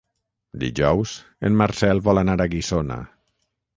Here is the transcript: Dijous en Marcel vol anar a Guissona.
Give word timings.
Dijous 0.61 1.13
en 1.49 1.59
Marcel 1.63 2.01
vol 2.09 2.23
anar 2.23 2.39
a 2.39 2.49
Guissona. 2.55 2.99